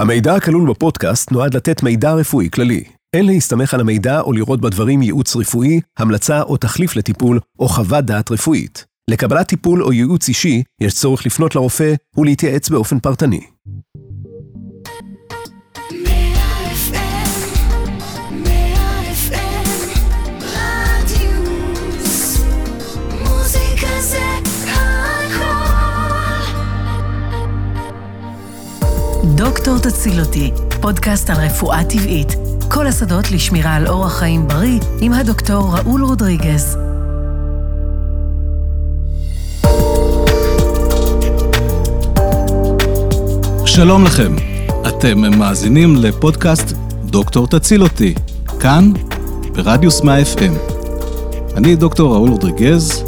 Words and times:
המידע 0.00 0.34
הכלול 0.34 0.70
בפודקאסט 0.70 1.32
נועד 1.32 1.54
לתת 1.54 1.82
מידע 1.82 2.12
רפואי 2.12 2.48
כללי. 2.52 2.84
אין 3.16 3.26
להסתמך 3.26 3.74
על 3.74 3.80
המידע 3.80 4.20
או 4.20 4.32
לראות 4.32 4.60
בדברים 4.60 5.02
ייעוץ 5.02 5.36
רפואי, 5.36 5.80
המלצה 5.98 6.42
או 6.42 6.56
תחליף 6.56 6.96
לטיפול, 6.96 7.40
או 7.58 7.68
חוות 7.68 8.04
דעת 8.04 8.30
רפואית. 8.30 8.84
לקבלת 9.10 9.48
טיפול 9.48 9.82
או 9.82 9.92
ייעוץ 9.92 10.28
אישי, 10.28 10.62
יש 10.80 10.94
צורך 10.94 11.26
לפנות 11.26 11.54
לרופא 11.54 11.94
ולהתייעץ 12.16 12.68
באופן 12.68 12.98
פרטני. 12.98 13.40
דוקטור 29.40 29.78
תציל 29.78 30.20
אותי, 30.20 30.50
פודקאסט 30.80 31.30
על 31.30 31.36
רפואה 31.36 31.84
טבעית. 31.84 32.34
כל 32.68 32.86
השדות 32.86 33.30
לשמירה 33.30 33.74
על 33.74 33.86
אורח 33.86 34.18
חיים 34.18 34.48
בריא 34.48 34.80
עם 35.00 35.12
הדוקטור 35.12 35.76
ראול 35.76 36.04
רודריגז. 36.04 36.76
שלום 43.64 44.04
לכם, 44.04 44.36
אתם 44.88 45.38
מאזינים 45.38 45.96
לפודקאסט 45.96 46.76
דוקטור 47.04 47.46
תציל 47.46 47.82
אותי, 47.82 48.14
כאן 48.60 48.92
ברדיוס 49.54 50.02
100 50.02 50.22
FM. 50.22 50.72
אני 51.56 51.76
דוקטור 51.76 52.14
ראול 52.14 52.30
רודריגז, 52.30 53.04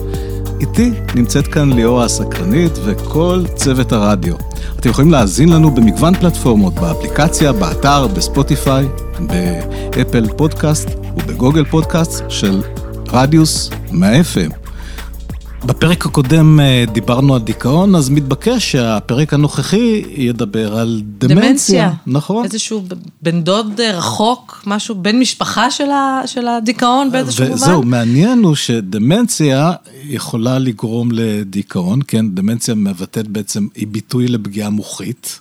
איתי 0.61 0.91
נמצאת 1.15 1.47
כאן 1.47 1.73
ליאורה 1.73 2.05
הסקרנית 2.05 2.73
וכל 2.85 3.45
צוות 3.55 3.93
הרדיו. 3.93 4.52
אתם 4.83 4.91
יכולים 4.91 5.11
להאזין 5.11 5.49
לנו 5.49 5.71
במגוון 5.71 6.15
פלטפורמות, 6.15 6.75
באפליקציה, 6.75 7.53
באתר, 7.53 8.07
בספוטיפיי, 8.07 8.87
באפל 9.21 10.29
פודקאסט 10.37 10.89
ובגוגל 11.17 11.65
פודקאסט 11.65 12.25
של 12.29 12.63
רדיוס 13.13 13.71
100 13.93 14.21
FM. 14.21 14.62
בפרק 15.65 16.07
הקודם 16.07 16.61
אה, 16.61 16.85
דיברנו 16.93 17.35
על 17.35 17.41
דיכאון, 17.41 17.95
אז 17.95 18.11
מתבקש 18.11 18.73
שהפרק 18.73 19.35
הנוכחי 19.35 20.03
ידבר 20.17 20.79
על 20.79 21.03
דמנציה. 21.19 21.47
דמנציה. 21.47 21.93
נכון. 22.07 22.45
איזשהו 22.45 22.85
בן 23.23 23.43
דוד 23.43 23.81
אה, 23.81 23.99
רחוק, 23.99 24.63
משהו, 24.67 24.95
בן 24.95 25.19
משפחה 25.19 25.71
של, 25.71 25.91
ה, 25.91 26.23
של 26.27 26.49
הדיכאון 26.49 27.13
באיזשהו 27.13 27.45
מובן. 27.45 27.55
וזהו, 27.55 27.83
מעניין 27.83 28.39
הוא 28.39 28.55
שדמנציה 28.55 29.73
יכולה 30.05 30.59
לגרום 30.59 31.09
לדיכאון, 31.13 32.01
כן? 32.09 32.31
דמנציה 32.31 32.75
מבטאת 32.75 33.29
בעצם, 33.29 33.67
היא 33.75 33.87
ביטוי 33.87 34.29
לפגיעה 34.29 34.71
מוחית. 34.71 35.41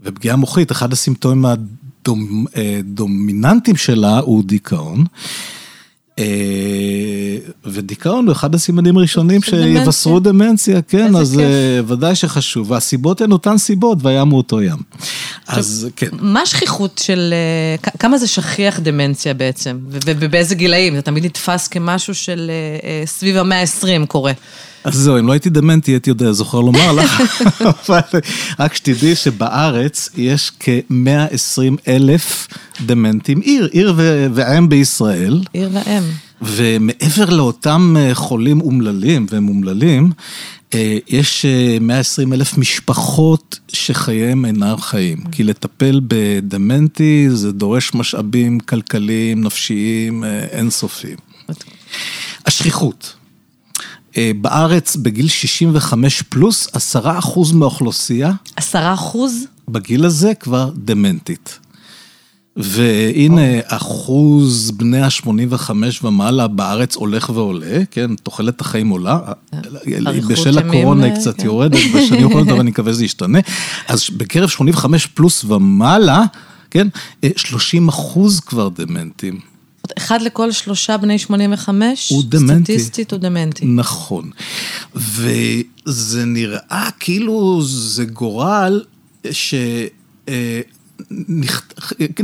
ופגיעה 0.00 0.36
מוחית, 0.36 0.72
אחד 0.72 0.92
הסימפטומים 0.92 1.44
הדומיננטיים 2.54 3.76
אה, 3.76 3.80
שלה 3.80 4.18
הוא 4.18 4.44
דיכאון. 4.44 5.04
אה, 6.18 6.24
ודיכאון 7.64 8.26
הוא 8.26 8.32
אחד 8.32 8.54
הסימנים 8.54 8.96
הראשונים 8.96 9.42
שיבשרו 9.42 10.20
דמנציה, 10.20 10.82
כן, 10.82 11.16
אז 11.16 11.38
אה, 11.38 11.80
ודאי 11.86 12.14
שחשוב, 12.14 12.70
והסיבות 12.70 13.20
הן 13.20 13.32
אותן 13.32 13.58
סיבות, 13.58 13.98
הוא 14.30 14.36
אותו 14.36 14.62
ים. 14.62 14.76
אז 15.48 15.88
כן. 15.96 16.08
מה 16.20 16.40
השכיחות 16.40 17.00
של, 17.04 17.34
אה, 17.82 17.90
כמה 17.98 18.18
זה 18.18 18.26
שכיח 18.26 18.80
דמנציה 18.80 19.34
בעצם, 19.34 19.78
ובאיזה 19.90 20.54
גילאים? 20.54 20.94
זה 20.94 21.02
תמיד 21.02 21.24
נתפס 21.24 21.68
כמשהו 21.68 22.14
של 22.14 22.50
סביב 23.04 23.36
המאה 23.36 23.60
ה-20 23.60 24.06
קורה. 24.06 24.32
אז 24.86 24.94
זהו, 24.94 25.18
אם 25.18 25.26
לא 25.26 25.32
הייתי 25.32 25.50
דמנטי, 25.50 25.90
הייתי 25.90 26.10
יודע, 26.10 26.32
זוכר 26.32 26.60
לומר 26.60 26.92
לך, 26.92 27.22
רק 28.58 28.74
שתדעי 28.74 29.14
שבארץ 29.14 30.08
יש 30.16 30.52
כ-120 30.60 31.88
אלף 31.88 32.48
דמנטים, 32.86 33.40
עיר, 33.40 33.68
עיר 33.72 33.94
ואם 34.34 34.68
בישראל. 34.68 35.40
עיר 35.52 35.70
ואם. 35.72 36.02
ומעבר 36.42 37.30
לאותם 37.30 37.96
אה, 37.98 38.14
חולים 38.14 38.60
אומללים 38.60 39.26
והם 39.30 39.48
אומללים, 39.48 40.10
אה, 40.74 40.98
יש 41.08 41.46
120 41.80 42.32
אה, 42.32 42.38
אלף 42.38 42.58
משפחות 42.58 43.58
שחייהם 43.72 44.44
אינם 44.44 44.76
חיים. 44.80 45.18
כי 45.32 45.44
לטפל 45.44 46.00
בדמנטי 46.06 47.26
זה 47.30 47.52
דורש 47.52 47.94
משאבים 47.94 48.60
כלכליים, 48.60 49.44
נפשיים, 49.44 50.24
אינסופיים. 50.52 51.16
השכיחות. 52.46 53.14
אה, 54.16 54.30
בארץ 54.40 54.96
בגיל 54.96 55.28
65 55.28 56.22
פלוס, 56.22 56.68
עשרה 56.72 57.18
אחוז 57.18 57.52
מהאוכלוסייה. 57.52 58.32
עשרה 58.56 58.94
אחוז? 58.94 59.44
בגיל 59.68 60.04
הזה 60.04 60.34
כבר 60.34 60.70
דמנטית. 60.76 61.58
והנה 62.56 63.60
אחוז 63.64 64.70
בני 64.70 65.00
ה-85 65.02 65.70
ומעלה 66.02 66.48
בארץ 66.48 66.96
הולך 66.96 67.30
ועולה, 67.34 67.82
כן, 67.90 68.14
תוחלת 68.22 68.60
החיים 68.60 68.88
עולה, 68.88 69.18
בשל 70.28 70.58
הקורונה 70.58 71.04
היא 71.04 71.14
קצת 71.14 71.36
כן. 71.36 71.44
יורדת 71.44 71.78
בשנים 71.94 72.24
האחרונות, 72.24 72.48
אבל 72.48 72.60
אני 72.60 72.70
מקווה 72.70 72.92
שזה 72.92 73.04
ישתנה. 73.04 73.38
אז 73.88 74.06
בקרב 74.16 74.48
85 74.48 75.06
פלוס 75.06 75.44
ומעלה, 75.44 76.24
כן, 76.70 76.88
30 77.36 77.82
אה, 77.82 77.88
אחוז 77.88 78.40
כבר 78.40 78.68
דמנטים. 78.68 79.55
אחד 79.98 80.22
לכל 80.22 80.52
שלושה 80.52 80.96
בני 80.96 81.18
85, 81.18 82.10
הוא 82.10 82.24
דמנטי. 82.28 82.72
סטטיסטית 82.72 83.12
הוא 83.12 83.20
דמנטי. 83.20 83.66
נכון. 83.66 84.30
וזה 84.94 86.24
נראה 86.24 86.88
כאילו 87.00 87.62
זה 87.62 88.04
גורל 88.04 88.84
ש... 89.30 89.54
אה, 90.28 90.60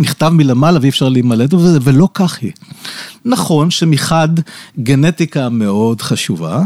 נכתב 0.01 0.29
מלמעלה 0.29 0.79
ואי 0.81 0.89
אפשר 0.89 1.09
להימלט 1.09 1.51
ולא 1.55 2.09
כך 2.15 2.39
היא. 2.41 2.53
נכון 3.25 3.71
שמחד 3.71 4.29
גנטיקה 4.79 5.49
מאוד 5.49 6.03
חשובה, 6.03 6.63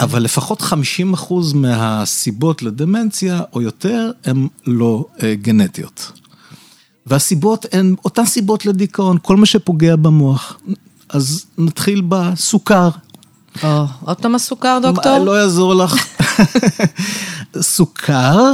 אבל 0.00 0.22
לפחות 0.22 0.60
50 0.62 1.14
אחוז 1.14 1.52
מהסיבות 1.52 2.62
לדמנציה 2.62 3.40
או 3.52 3.62
יותר 3.62 4.10
הן 4.24 4.46
לא 4.66 5.04
אה, 5.22 5.34
גנטיות. 5.34 6.12
והסיבות 7.08 7.66
הן 7.72 7.94
אותן 8.04 8.24
סיבות 8.24 8.66
לדיכאון, 8.66 9.16
כל 9.22 9.36
מה 9.36 9.46
שפוגע 9.46 9.96
במוח. 9.96 10.58
אז 11.08 11.46
נתחיל 11.58 12.02
בסוכר. 12.08 12.88
או, 13.64 13.84
עוד 14.04 14.16
פעם 14.16 14.34
הסוכר, 14.34 14.78
דוקטור? 14.82 15.18
לא 15.18 15.40
יעזור 15.40 15.74
לך. 15.74 15.96
סוכר 17.60 18.52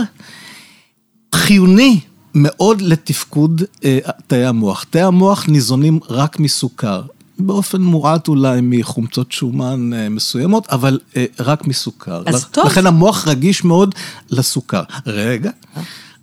חיוני 1.35 2.01
מאוד 2.35 2.81
לתפקוד 2.81 3.63
אה, 3.85 3.99
תאי 4.27 4.45
המוח. 4.45 4.85
תאי 4.91 5.03
המוח 5.03 5.49
ניזונים 5.49 6.01
רק 6.11 6.39
מסוכר. 6.39 7.03
באופן 7.39 7.83
מועט 7.83 8.29
אולי 8.29 8.61
מחומצות 8.63 9.33
שומן 9.33 9.93
אה, 9.95 10.09
מסוימות, 10.09 10.67
אבל 10.67 10.99
אה, 11.17 11.25
רק 11.41 11.67
מסוכר. 11.67 12.23
אז 12.27 12.45
טוב. 12.45 12.67
לכן 12.67 12.87
המוח 12.87 13.29
רגיש 13.29 13.65
מאוד 13.65 13.95
לסוכר. 14.31 14.83
רגע, 15.07 15.51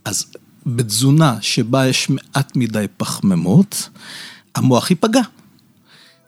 אז 0.06 0.26
בתזונה 0.66 1.36
שבה 1.42 1.88
יש 1.88 2.10
מעט 2.10 2.56
מדי 2.56 2.86
פחמימות, 2.98 3.90
המוח 4.56 4.90
ייפגע. 4.90 5.22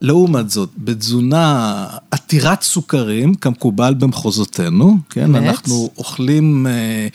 לעומת 0.01 0.49
זאת, 0.49 0.69
בתזונה 0.77 1.87
עתירת 2.11 2.61
סוכרים, 2.61 3.35
כמקובל 3.35 3.93
במחוזותינו, 3.93 4.97
כן, 5.09 5.31
באמת? 5.33 5.49
אנחנו 5.49 5.89
אוכלים, 5.97 6.67
אה, 6.67 7.07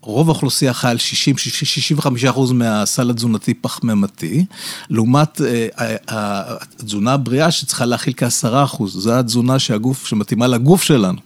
רוב 0.00 0.28
האוכלוסייה 0.28 0.72
חי 0.72 0.88
על 0.88 0.96
60-65 0.96 2.30
אחוז 2.30 2.52
מהסל 2.52 3.10
התזונתי 3.10 3.54
פחמימתי, 3.54 4.44
לעומת 4.90 5.40
אה, 5.40 5.96
התזונה 6.08 7.12
הבריאה 7.12 7.50
שצריכה 7.50 7.84
להכיל 7.84 8.14
כ-10 8.16 8.64
אחוז, 8.64 8.92
זו 8.92 9.12
התזונה 9.12 9.58
שהגוף, 9.58 10.06
שמתאימה 10.06 10.46
לגוף 10.46 10.82
שלנו. 10.82 11.18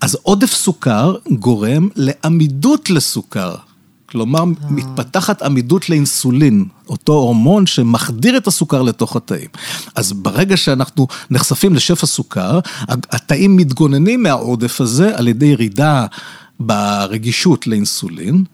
אז 0.00 0.16
עודף 0.22 0.52
סוכר 0.52 1.16
גורם 1.30 1.88
לעמידות 1.96 2.90
לסוכר. 2.90 3.54
כלומר, 4.10 4.44
מתפתחת 4.70 5.42
עמידות 5.42 5.88
לאינסולין, 5.88 6.64
אותו 6.88 7.12
הורמון 7.12 7.66
שמחדיר 7.66 8.36
את 8.36 8.46
הסוכר 8.46 8.82
לתוך 8.82 9.16
התאים. 9.16 9.48
אז 9.94 10.12
ברגע 10.12 10.56
שאנחנו 10.56 11.06
נחשפים 11.30 11.74
לשפע 11.74 12.06
סוכר, 12.06 12.58
התאים 12.88 13.56
מתגוננים 13.56 14.22
מהעודף 14.22 14.80
הזה 14.80 15.16
על 15.16 15.28
ידי 15.28 15.46
ירידה 15.46 16.06
ברגישות 16.60 17.66
לאינסולין, 17.66 18.44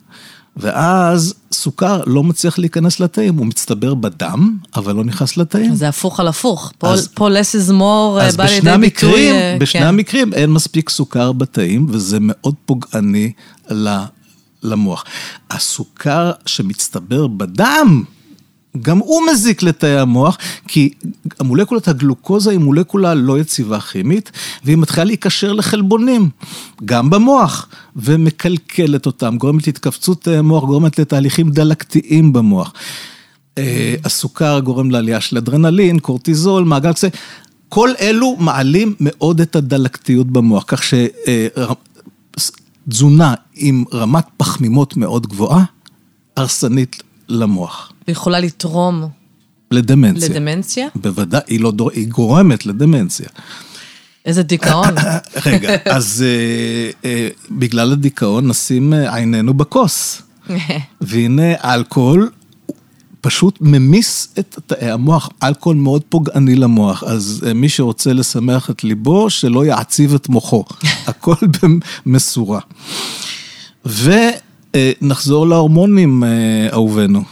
ואז 0.56 1.34
סוכר 1.52 2.02
לא 2.06 2.22
מצליח 2.22 2.58
להיכנס 2.58 3.00
לתאים, 3.00 3.36
הוא 3.36 3.46
מצטבר 3.46 3.94
בדם, 3.94 4.56
אבל 4.76 4.94
לא 4.94 5.04
נכנס 5.04 5.36
לתאים. 5.36 5.74
זה 5.74 5.88
הפוך 5.88 6.20
על 6.20 6.28
הפוך, 6.28 6.72
פה 7.14 7.28
less 7.28 7.54
is 7.54 7.70
more 7.70 8.20
אה, 8.20 8.28
בא 8.36 8.44
לידי 8.44 8.78
ביטוי. 8.80 9.30
אז 9.32 9.60
בשני 9.60 9.80
כן. 9.80 9.86
המקרים 9.86 10.34
אין 10.34 10.50
מספיק 10.50 10.90
סוכר 10.90 11.32
בתאים, 11.32 11.86
וזה 11.90 12.18
מאוד 12.20 12.54
פוגעני 12.66 13.32
למוח. 14.64 15.04
הסוכר 15.50 16.32
שמצטבר 16.46 17.26
בדם 17.26 18.04
גם 18.82 18.98
הוא 18.98 19.22
מזיק 19.32 19.62
לתאי 19.62 19.98
המוח, 19.98 20.38
כי 20.68 20.90
המולקולת 21.40 21.88
הגלוקוזה 21.88 22.50
היא 22.50 22.58
מולקולה 22.58 23.14
לא 23.14 23.38
יציבה 23.38 23.80
כימית, 23.80 24.30
והיא 24.64 24.76
מתחילה 24.76 25.04
להיקשר 25.04 25.52
לחלבונים, 25.52 26.28
גם 26.84 27.10
במוח, 27.10 27.68
ומקלקלת 27.96 29.06
אותם, 29.06 29.36
גורמת 29.38 29.66
להתכווצות 29.66 30.22
תאי 30.22 30.36
המוח, 30.36 30.64
גורמת 30.64 30.98
לתהליכים 30.98 31.50
דלקתיים 31.50 32.32
במוח. 32.32 32.72
אה, 33.58 33.94
הסוכר 34.04 34.60
גורם 34.60 34.90
לעלייה 34.90 35.20
של 35.20 35.36
אדרנלין, 35.36 35.98
קורטיזול, 35.98 36.64
מעגל 36.64 36.92
קצה, 36.92 37.08
כל 37.68 37.90
אלו 38.00 38.36
מעלים 38.38 38.94
מאוד 39.00 39.40
את 39.40 39.56
הדלקתיות 39.56 40.26
במוח, 40.26 40.64
כך 40.66 40.82
שתזונה 42.88 43.34
עם 43.54 43.84
רמת 43.92 44.24
פחמימות 44.36 44.96
מאוד 44.96 45.26
גבוהה, 45.26 45.64
הרסנית 46.36 47.02
למוח. 47.28 47.92
ויכולה 48.08 48.40
לתרום 48.40 49.04
לדמנציה. 49.70 50.28
לדמנציה? 50.28 50.88
בוודאי, 50.94 51.40
היא, 51.46 51.60
לא, 51.60 51.70
דור- 51.72 51.90
היא 51.90 52.08
גורמת 52.08 52.66
לדמנציה. 52.66 53.26
איזה 54.26 54.42
דיכאון. 54.42 54.94
רגע, 55.46 55.76
אז 55.84 56.24
אה, 56.26 56.90
אה, 57.10 57.28
בגלל 57.50 57.92
הדיכאון 57.92 58.48
נשים 58.48 58.92
אה, 58.94 59.16
עינינו 59.16 59.54
בכוס. 59.54 60.22
והנה 61.00 61.52
אלכוהול 61.74 62.30
פשוט 63.24 63.58
ממיס 63.60 64.28
את 64.38 64.58
תאי 64.66 64.90
המוח, 64.90 65.28
אלכוהול 65.42 65.76
מאוד 65.76 66.02
פוגעני 66.08 66.54
למוח, 66.54 67.04
אז 67.04 67.44
אה, 67.46 67.54
מי 67.54 67.68
שרוצה 67.68 68.12
לשמח 68.12 68.70
את 68.70 68.84
ליבו, 68.84 69.30
שלא 69.30 69.64
יעציב 69.64 70.14
את 70.14 70.28
מוחו, 70.28 70.64
הכל 71.08 71.34
במשורה. 72.06 72.60
ונחזור 73.84 75.46
להורמונים, 75.46 76.24
אה, 76.24 76.28
אהובנו. 76.72 77.22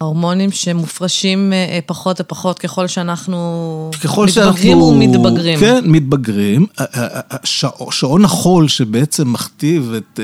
ההורמונים 0.00 0.50
שמופרשים 0.50 1.52
אה, 1.52 1.56
אה, 1.56 1.78
פחות 1.86 2.20
ופחות 2.20 2.58
ככל 2.58 2.86
שאנחנו 2.86 3.90
ככל 4.04 4.28
שאנחנו... 4.28 4.52
מתבגרים 4.52 4.80
ומתבגרים. 4.80 5.58
כן, 5.60 5.84
מתבגרים. 5.86 6.66
שעון 7.90 8.24
החול 8.24 8.68
שבעצם 8.68 9.32
מכתיב 9.32 9.92
את, 9.96 10.20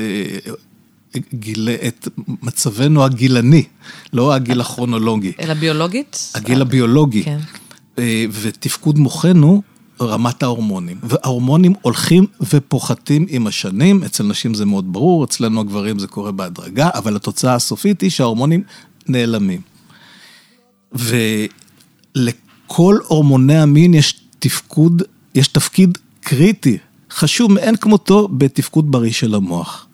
אה, 1.15 1.21
גיל, 1.33 1.69
את 1.87 2.07
מצבנו 2.27 3.03
הגילני, 3.03 3.63
לא 4.13 4.33
הגיל 4.33 4.61
הכרונולוגי, 4.61 5.31
אלא 5.39 5.53
ביולוגית? 5.53 6.31
הגיל 6.35 6.61
הביולוגי. 6.61 7.23
כן. 7.23 7.39
אה, 7.99 8.25
ותפקוד 8.31 8.99
מוחנו, 8.99 9.61
רמת 10.01 10.43
ההורמונים. 10.43 10.97
וההורמונים 11.03 11.73
הולכים 11.81 12.25
ופוחתים 12.53 13.25
עם 13.29 13.47
השנים, 13.47 14.03
אצל 14.03 14.23
נשים 14.23 14.53
זה 14.53 14.65
מאוד 14.65 14.93
ברור, 14.93 15.23
אצלנו 15.23 15.61
הגברים 15.61 15.99
זה 15.99 16.07
קורה 16.07 16.31
בהדרגה, 16.31 16.89
אבל 16.93 17.15
התוצאה 17.15 17.55
הסופית 17.55 18.01
היא 18.01 18.09
שההורמונים 18.09 18.63
נעלמים. 19.07 19.61
ולכל 22.15 22.97
הורמוני 23.07 23.57
המין 23.57 23.93
יש 23.93 24.19
תפקוד, 24.39 25.01
יש 25.35 25.47
תפקיד 25.47 25.97
קריטי, 26.21 26.77
חשוב 27.11 27.51
מאין 27.51 27.75
כמותו 27.75 28.27
בתפקוד 28.27 28.91
בריא 28.91 29.11
של 29.11 29.35
המוח. 29.35 29.84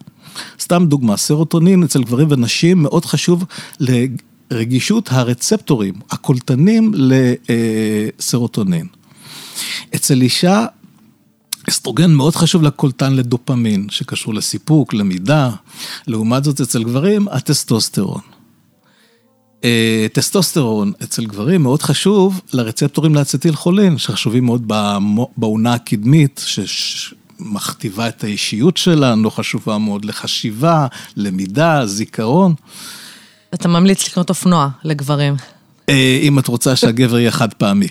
סתם 0.60 0.86
דוגמה, 0.88 1.18
סרוטונין 1.18 1.84
אצל 1.84 2.04
גברים 2.04 2.28
ונשים 2.32 2.84
מאוד 2.84 3.06
חשוב 3.06 3.46
לרגישות 3.80 5.10
הרצפטורים, 5.12 5.94
הקולטנים 6.12 6.92
לסרוטונין. 8.20 8.88
אצל 9.96 10.22
אישה, 10.22 10.66
אסטרוגן 11.70 12.12
מאוד 12.12 12.36
חשוב 12.36 12.64
לקולטן 12.64 13.14
לדופמין, 13.14 13.88
שקשור 13.90 14.34
לסיפוק, 14.34 14.94
למידה. 14.94 15.50
לעומת 16.08 16.44
זאת, 16.44 16.62
אצל 16.62 16.84
גברים, 16.84 17.28
הטסטוסטרון. 17.28 18.22
אה, 19.64 20.08
טסטוסטרון 20.14 20.92
אצל 21.04 21.26
גברים 21.26 21.64
מאוד 21.64 21.82
חשוב 21.82 22.42
לרצפטורים 22.54 23.16
לאצטיל 23.16 23.56
כולין, 23.56 23.98
שחשובים 23.98 24.46
מאוד 24.46 24.72
באונה 25.38 25.74
הקדמית, 25.74 26.42
שמכתיבה 27.42 28.08
את 28.08 28.24
האישיות 28.24 28.78
שלנו, 28.78 29.32
חשובה 29.32 29.78
מאוד 29.78 30.06
לחשיבה, 30.06 30.88
למידה, 31.18 31.86
זיכרון. 31.86 32.54
אתה 33.54 33.68
ממליץ 33.68 34.08
לקנות 34.08 34.30
אופנוע 34.30 34.70
לגברים. 34.84 35.36
אה, 35.90 36.20
אם 36.22 36.40
את 36.40 36.48
רוצה 36.48 36.76
שהגבר 36.76 37.20
יהיה 37.20 37.32
חד 37.32 37.54
פעמי. 37.54 37.88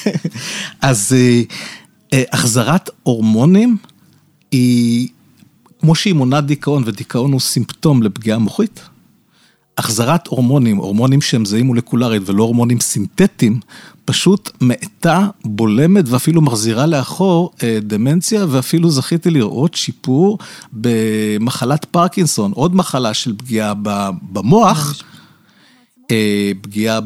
אז 0.80 1.16
אה, 1.16 1.42
אה, 2.12 2.22
החזרת 2.32 2.90
הורמונים 3.02 3.76
היא, 4.50 5.08
כמו 5.80 5.94
שהיא 5.94 6.14
מונעת 6.14 6.46
דיכאון, 6.46 6.82
ודיכאון 6.86 7.32
הוא 7.32 7.40
סימפטום 7.40 8.02
לפגיעה 8.02 8.38
מוחית, 8.38 8.80
החזרת 9.78 10.26
הורמונים, 10.26 10.76
הורמונים 10.76 11.20
שהם 11.20 11.44
זהים 11.44 11.66
מולקולרית 11.66 12.22
ולא 12.26 12.42
הורמונים 12.42 12.80
סינתטיים, 12.80 13.60
פשוט 14.04 14.50
מאטה, 14.60 15.28
בולמת 15.44 16.04
ואפילו 16.08 16.40
מחזירה 16.40 16.86
לאחור 16.86 17.52
אה, 17.62 17.78
דמנציה, 17.82 18.46
ואפילו 18.48 18.90
זכיתי 18.90 19.30
לראות 19.30 19.74
שיפור 19.74 20.38
במחלת 20.72 21.84
פרקינסון, 21.84 22.52
עוד 22.52 22.74
מחלה 22.74 23.14
של 23.14 23.36
פגיעה 23.36 23.74
במוח, 24.32 25.02
אה, 26.10 26.52
פגיעה 26.62 27.00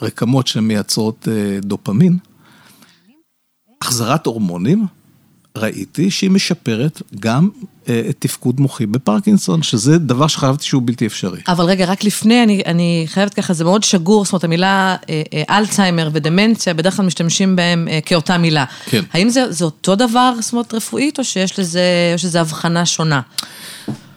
ברקמות 0.00 0.46
שמייצרות 0.46 1.28
אה, 1.30 1.58
דופמין. 1.60 2.18
החזרת 3.82 4.26
הורמונים, 4.26 4.86
ראיתי 5.64 6.10
שהיא 6.10 6.30
משפרת 6.30 7.02
גם 7.20 7.48
אה, 7.88 8.02
את 8.10 8.16
תפקוד 8.18 8.60
מוחי 8.60 8.86
בפרקינסון, 8.86 9.62
שזה 9.62 9.98
דבר 9.98 10.26
שחשבתי 10.26 10.64
שהוא 10.64 10.82
בלתי 10.84 11.06
אפשרי. 11.06 11.40
אבל 11.48 11.64
רגע, 11.64 11.84
רק 11.84 12.04
לפני, 12.04 12.42
אני, 12.42 12.62
אני 12.66 13.04
חייבת 13.06 13.34
ככה, 13.34 13.52
זה 13.54 13.64
מאוד 13.64 13.82
שגור, 13.82 14.24
זאת 14.24 14.32
אומרת, 14.32 14.44
המילה 14.44 14.96
אה, 15.10 15.22
אה, 15.48 15.58
אלצהיימר 15.58 16.10
ודמנציה, 16.12 16.74
בדרך 16.74 16.96
כלל 16.96 17.06
משתמשים 17.06 17.56
בהם 17.56 17.88
אה, 17.90 17.98
כאותה 18.06 18.38
מילה. 18.38 18.64
כן. 18.86 19.02
האם 19.12 19.28
זה, 19.28 19.52
זה 19.52 19.64
אותו 19.64 19.94
דבר, 19.96 20.34
זאת 20.40 20.52
אומרת, 20.52 20.74
רפואית, 20.74 21.18
או 21.18 21.24
שיש 21.24 21.58
לזה, 21.58 21.82
או 22.14 22.18
שזה 22.18 22.40
הבחנה 22.40 22.86
שונה? 22.86 23.20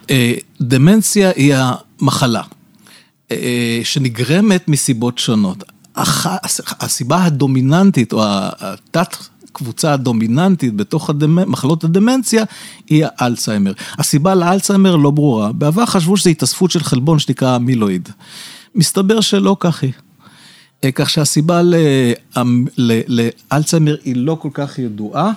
אה, 0.10 0.34
דמנציה 0.62 1.32
היא 1.36 1.54
המחלה, 1.56 2.42
אה, 3.32 3.38
שנגרמת 3.84 4.68
מסיבות 4.68 5.18
שונות. 5.18 5.64
הח- 5.96 6.26
הסיבה 6.80 7.24
הדומיננטית, 7.26 8.14
או 8.14 8.22
התת... 8.26 9.18
קבוצה 9.58 9.94
הדומיננטית 9.94 10.76
בתוך 10.76 11.10
הדמ... 11.10 11.52
מחלות 11.52 11.84
הדמנציה 11.84 12.44
היא 12.88 13.06
האלצהיימר. 13.18 13.74
הסיבה 13.98 14.36
לאלצהיימר 14.36 14.96
לא 14.96 15.12
ברורה. 15.12 15.52
בעבר 15.52 15.86
חשבו 15.86 16.18
שזו 16.18 16.30
התאספות 16.30 16.72
של 16.72 16.84
חלבון 16.84 17.20
שנקרא 17.20 17.56
המילואיד. 17.56 18.10
מסתבר 18.76 19.22
שלא 19.22 19.58
כך 19.60 19.84
היא. 19.84 19.92
אה, 20.84 20.92
כך 20.92 21.10
שהסיבה 21.10 21.62
ל- 21.62 22.14
לאלצהיימר 23.08 23.96
היא 24.04 24.16
לא 24.16 24.38
כל 24.42 24.50
כך 24.54 24.80
ידועה. 24.80 25.32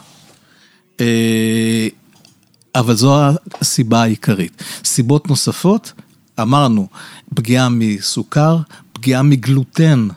אה, 1.00 1.88
אבל 2.75 2.94
זו 2.96 3.20
הסיבה 3.61 4.02
העיקרית. 4.02 4.62
סיבות 4.84 5.28
נוספות, 5.28 5.93
אמרנו, 6.40 6.88
פגיעה 7.34 7.69
מסוכר, 7.69 8.56
פגיעה 8.92 9.23
מגלוטן. 9.23 10.09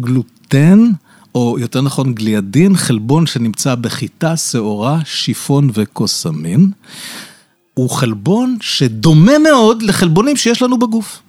גלוטן, 0.00 0.90
או 1.34 1.56
יותר 1.58 1.80
נכון 1.80 2.14
גליאדין, 2.14 2.76
חלבון 2.76 3.26
שנמצא 3.26 3.74
בחיטה, 3.74 4.36
שעורה, 4.36 4.98
שיפון 5.04 5.70
וקוסמין, 5.74 6.70
הוא 7.74 7.90
חלבון 7.90 8.56
שדומה 8.60 9.38
מאוד 9.38 9.82
לחלבונים 9.82 10.36
שיש 10.36 10.62
לנו 10.62 10.78
בגוף. 10.78 11.22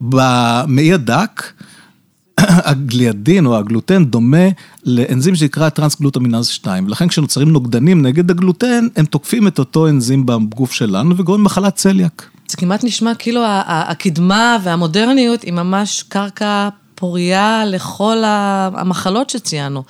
במעי 0.00 0.92
הדק, 0.92 1.52
הגליאדין 2.70 3.46
או 3.46 3.56
הגלוטן 3.56 4.04
דומה 4.04 4.48
לאנזים 4.84 5.34
שנקרא 5.34 5.68
טרנסגלוטמינז 5.68 6.46
2, 6.46 6.86
ולכן 6.86 7.08
כשנוצרים 7.08 7.48
נוגדנים 7.48 8.02
נגד 8.02 8.30
הגלוטן, 8.30 8.86
הם 8.96 9.04
תוקפים 9.04 9.48
את 9.48 9.58
אותו 9.58 9.88
אנזים 9.88 10.26
בגוף 10.26 10.72
שלנו 10.72 11.16
וגורמים 11.16 11.44
מחלת 11.44 11.74
צליאק. 11.74 12.26
זה 12.48 12.56
כמעט 12.56 12.84
נשמע 12.84 13.14
כאילו 13.14 13.40
הקדמה 13.66 14.56
והמודרניות 14.62 15.42
היא 15.42 15.52
ממש 15.52 16.02
קרקע 16.08 16.68
פורייה 16.98 17.64
לכל 17.66 18.22
המחלות 18.24 19.30
שציינו. 19.30 19.82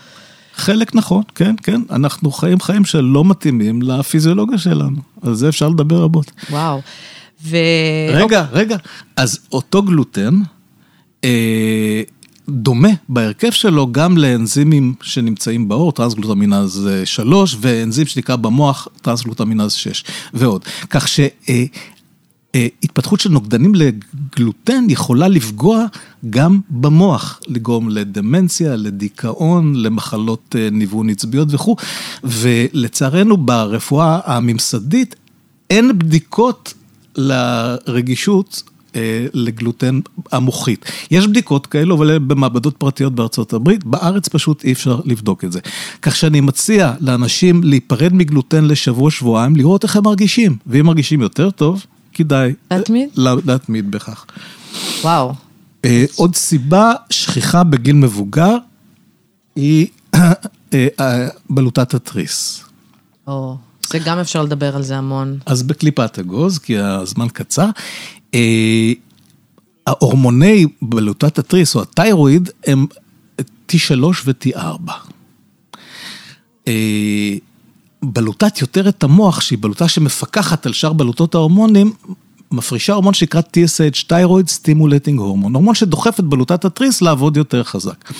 חלק 0.55 0.95
נכון, 0.95 1.23
כן, 1.35 1.55
כן, 1.62 1.81
אנחנו 1.91 2.31
חיים 2.31 2.61
חיים 2.61 2.85
שלא 2.85 3.25
מתאימים 3.25 3.83
לפיזיולוגיה 3.83 4.59
שלנו, 4.59 4.97
על 5.23 5.35
זה 5.35 5.49
אפשר 5.49 5.69
לדבר 5.69 5.97
רבות. 5.97 6.31
וואו. 6.50 6.81
ו... 7.45 7.57
רגע, 8.12 8.47
רגע, 8.53 8.77
אז 9.17 9.38
אותו 9.53 9.83
גלוטן 9.83 10.41
אה, 11.25 12.03
דומה 12.49 12.88
בהרכב 13.09 13.50
שלו 13.50 13.93
גם 13.93 14.19
לאנזימים 14.19 14.95
שנמצאים 15.03 15.69
בעור, 15.69 15.93
טרנסגלוטמינז 15.93 16.88
3, 17.05 17.57
ואנזים 17.61 18.07
שנקרא 18.07 18.37
במוח 18.37 18.88
טרנסגלוטמינז 19.03 19.73
6, 19.73 20.05
ועוד. 20.35 20.65
כך 20.91 21.09
ש... 21.09 21.21
אה, 21.21 21.65
התפתחות 22.57 23.21
של 23.21 23.31
נוגדנים 23.31 23.73
לגלוטן 23.75 24.85
יכולה 24.88 25.28
לפגוע 25.28 25.85
גם 26.31 26.61
במוח, 26.71 27.40
לגרום 27.47 27.88
לדמנציה, 27.88 28.76
לדיכאון, 28.76 29.75
למחלות 29.76 30.57
אה, 30.59 30.69
ניוון 30.71 31.11
עצביות 31.11 31.49
וכו', 31.50 31.76
ולצערנו 32.25 33.37
ברפואה 33.37 34.21
הממסדית 34.25 35.17
אין 35.71 35.99
בדיקות 35.99 36.75
לרגישות 37.17 38.62
אה, 38.97 39.26
לגלוטן 39.35 40.00
המוחית. 40.33 40.85
יש 41.11 41.26
בדיקות 41.26 41.67
כאלו, 41.67 41.97
אבל 41.97 42.19
במעבדות 42.19 42.76
פרטיות 42.76 43.14
בארצות 43.14 43.52
הברית, 43.52 43.85
בארץ 43.85 44.28
פשוט 44.28 44.64
אי 44.64 44.73
אפשר 44.73 45.00
לבדוק 45.05 45.45
את 45.45 45.52
זה. 45.52 45.61
כך 46.02 46.17
שאני 46.17 46.40
מציע 46.40 46.93
לאנשים 47.00 47.62
להיפרד 47.64 48.14
מגלוטן 48.14 48.64
לשבוע-שבועיים, 48.64 49.57
לראות 49.57 49.85
איך 49.85 49.97
הם 49.97 50.05
מרגישים, 50.05 50.57
ואם 50.67 50.87
מרגישים 50.87 51.21
יותר 51.21 51.50
טוב, 51.50 51.85
כדאי 52.18 52.54
להתמיד? 52.70 53.08
להתמיד 53.16 53.90
בכך. 53.90 54.25
וואו. 55.02 55.34
אה, 55.84 56.04
עוד 56.16 56.37
סיבה 56.37 56.92
שכיחה 57.10 57.64
בגיל 57.64 57.96
מבוגר 57.96 58.56
היא 59.56 59.87
בלוטת 61.50 61.94
התריס. 61.94 62.64
או, 63.26 63.56
זה 63.87 63.98
גם 63.98 64.18
אפשר 64.18 64.42
לדבר 64.42 64.76
על 64.76 64.82
זה 64.82 64.96
המון. 64.96 65.38
אז 65.46 65.62
בקליפת 65.62 66.18
אגוז, 66.18 66.58
כי 66.58 66.78
הזמן 66.78 67.26
קצר. 67.28 67.68
ההורמוני 69.87 70.66
בלוטת 70.82 71.38
התריס 71.38 71.76
או 71.76 71.82
התיירואיד 71.82 72.50
הם 72.66 72.87
T3 73.72 74.04
ו-T4. 74.25 74.90
בלוטת 78.02 78.61
יותרת 78.61 79.02
המוח, 79.02 79.40
שהיא 79.40 79.59
בלוטה 79.61 79.88
שמפקחת 79.88 80.67
על 80.67 80.73
שאר 80.73 80.93
בלוטות 80.93 81.35
ההורמונים, 81.35 81.93
מפרישה 82.52 82.93
הורמון 82.93 83.14
שנקרא 83.14 83.40
TSH, 83.40 84.05
Thyroid 84.12 84.49
Stimulating 84.49 85.19
Hormone, 85.19 85.52
הורמון 85.52 85.75
שדוחף 85.75 86.21
את 86.21 86.25
בלוטת 86.25 86.64
התריס 86.64 87.02
לעבוד 87.02 87.37
יותר 87.37 87.64
חזק. 87.64 88.12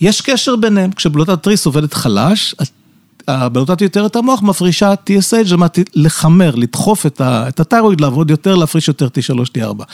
יש 0.00 0.20
קשר 0.20 0.56
ביניהם, 0.56 0.92
כשבלוטת 0.92 1.32
התריס 1.32 1.66
עובדת 1.66 1.94
חלש, 1.94 2.54
הבלוטת 3.28 3.80
יותרת 3.80 4.16
המוח 4.16 4.42
מפרישה 4.42 4.92
TSH, 4.92 5.44
זאת 5.44 5.52
אומרת 5.52 5.78
לחמר, 5.94 6.54
לדחוף 6.54 7.06
את 7.06 7.60
התיירואיד 7.60 8.00
לעבוד 8.00 8.30
יותר, 8.30 8.54
להפריש 8.54 8.88
יותר 8.88 9.06
T3, 9.06 9.58
T4. 9.58 9.84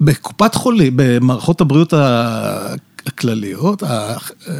בקופת 0.00 0.54
חולים, 0.54 0.92
במערכות 0.96 1.60
הבריאות 1.60 1.94
הכלליות, 3.06 3.82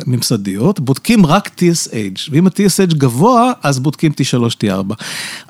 הממסדיות, 0.07 0.81
בודקים 0.81 1.27
רק 1.27 1.51
TSH, 1.59 2.29
ואם 2.31 2.47
ה-TSH 2.47 2.95
גבוה, 2.95 3.53
אז 3.63 3.79
בודקים 3.79 4.13
T3, 4.13 4.65
T4. 4.65 4.95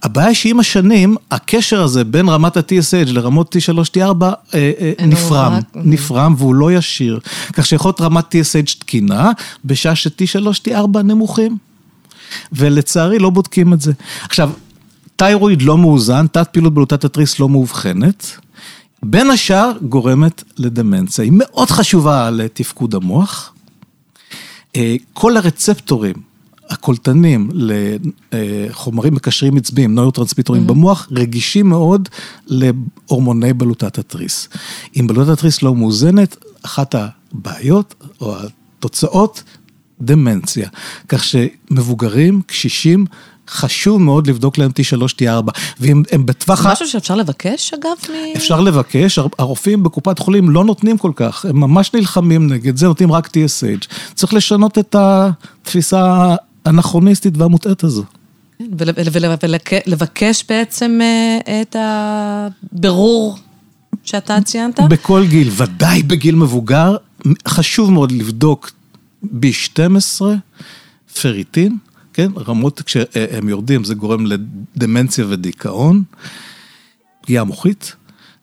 הבעיה 0.03 0.35
שעם 0.35 0.61
השנים, 0.61 1.17
הקשר 1.31 1.83
הזה 1.83 2.05
בין 2.05 2.29
רמת 2.29 2.57
ה-TSH 2.57 3.13
לרמות 3.13 3.57
T3, 3.57 3.79
T4 3.97 4.25
נפרם, 5.07 5.59
נפרם 5.75 6.35
והוא 6.39 6.55
לא 6.55 6.73
ישיר. 6.73 7.21
כך 7.53 7.67
שיכול 7.67 7.89
להיות 7.89 8.01
רמת 8.01 8.35
TSH 8.35 8.79
תקינה, 8.79 9.31
בשעה 9.65 9.97
ש-T3, 9.97 10.47
T4 10.69 10.99
נמוכים. 11.05 11.57
ולצערי 12.53 13.19
לא 13.19 13.31
בודקים 13.31 13.73
את 13.73 13.81
זה. 13.81 13.93
עכשיו, 14.23 14.51
תיירואיד 15.17 15.63
לא 15.63 15.79
מאוזן, 15.79 16.27
תת 16.27 16.49
פעילות 16.53 16.75
בלוטת 16.75 17.05
התריס 17.05 17.41
לא 17.41 17.49
מאובחנת. 17.49 18.37
בין 19.05 19.31
השאר 19.31 19.73
גורמת 19.89 20.43
לדמנציה, 20.59 21.25
היא 21.25 21.33
מאוד 21.35 21.71
חשובה 21.71 22.31
לתפקוד 22.31 22.95
המוח. 22.95 23.55
כל 25.13 25.37
הרצפטורים, 25.37 26.15
הקולטנים 26.71 27.51
לחומרים 28.33 29.15
מקשרים 29.15 29.57
עצביים, 29.57 29.95
נוירוטרנסמיטורים 29.95 30.63
mm-hmm. 30.63 30.69
במוח, 30.69 31.09
רגישים 31.11 31.69
מאוד 31.69 32.09
להורמוני 32.47 33.53
בלוטת 33.53 33.99
התריס. 33.99 34.49
אם 35.01 35.07
בלוטת 35.07 35.31
התריס 35.31 35.63
לא 35.63 35.75
מאוזנת, 35.75 36.37
אחת 36.63 36.95
הבעיות 36.95 37.95
או 38.21 38.37
התוצאות 38.37 39.43
דמנציה. 40.01 40.69
כך 41.09 41.25
שמבוגרים, 41.25 42.43
קשישים, 42.47 43.07
חשוב 43.49 44.01
מאוד 44.01 44.27
לבדוק 44.27 44.59
להם 44.59 44.71
T3, 44.71 45.03
T4, 45.03 45.51
ואם 45.81 46.03
הם 46.13 46.27
בטווח... 46.27 46.67
משהו 46.67 46.89
שאפשר 46.89 47.15
לבקש 47.15 47.75
אגב? 47.75 48.17
אפשר 48.37 48.61
לבקש, 48.61 49.19
הרופאים 49.39 49.83
בקופת 49.83 50.19
חולים 50.19 50.51
לא 50.51 50.65
נותנים 50.65 50.99
כל 50.99 51.13
כך, 51.17 51.45
הם 51.45 51.61
ממש 51.61 51.95
נלחמים 51.95 52.53
נגד 52.53 52.77
זה, 52.77 52.87
נותנים 52.87 53.13
רק 53.13 53.27
TSH. 53.27 53.87
צריך 54.15 54.35
לשנות 54.35 54.79
את 54.79 54.97
התפיסה 54.99 56.35
האנכרוניסטית 56.65 57.37
והמוטעית 57.37 57.85
הזו. 57.85 58.05
ולבקש 59.87 60.45
בעצם 60.49 61.01
אה, 61.03 61.63
את 61.63 61.77
הבירור 61.79 63.39
שאתה 64.05 64.41
ציינת? 64.45 64.81
בכל 64.81 65.25
גיל, 65.27 65.51
ודאי 65.57 66.03
בגיל 66.03 66.35
מבוגר, 66.35 66.97
חשוב 67.49 67.93
מאוד 67.93 68.13
לבדוק 68.13 68.71
B12, 69.25 70.23
פריטין, 71.21 71.77
כן, 72.14 72.30
רמות 72.49 72.83
כשהם 72.83 73.49
יורדים 73.49 73.85
זה 73.85 73.94
גורם 73.94 74.26
לדמנציה 74.26 75.25
ודיכאון, 75.28 76.02
פגיעה 77.21 77.44
מוחית, 77.44 77.97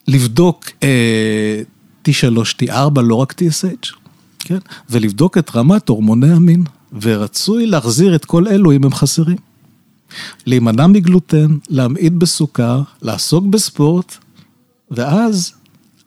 לבדוק 0.08 0.64
אה, 0.82 1.62
T3, 2.08 2.36
T4, 2.62 3.00
לא 3.00 3.14
רק 3.14 3.32
TSH, 3.32 3.94
כן, 4.38 4.58
ולבדוק 4.90 5.38
את 5.38 5.50
רמת 5.56 5.88
הורמוני 5.88 6.32
המין, 6.32 6.64
ורצוי 7.02 7.66
להחזיר 7.66 8.14
את 8.14 8.24
כל 8.24 8.48
אלו 8.48 8.72
אם 8.72 8.84
הם 8.84 8.94
חסרים. 8.94 9.36
להימנע 10.46 10.86
מגלוטן, 10.86 11.56
להמעיט 11.68 12.12
בסוכר, 12.12 12.82
לעסוק 13.02 13.44
בספורט, 13.44 14.16
ואז 14.90 15.52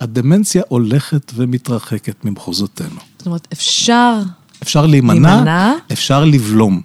הדמנציה 0.02 0.64
הולכת 0.68 1.32
ומתרחקת 1.36 2.26
ממחוזותינו. 2.26 3.00
זאת 3.18 3.28
אומרת, 3.28 3.48
אפשר 3.54 4.22
אפשר 4.64 4.86
להימנע, 4.86 5.36
להימנע, 5.36 5.74
אפשר 5.92 6.26
לבלום. 6.26 6.82